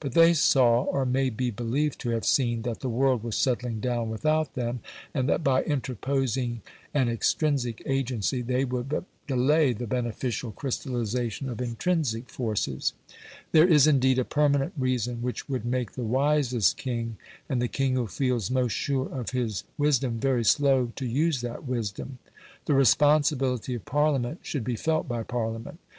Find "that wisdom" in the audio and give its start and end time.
21.42-22.18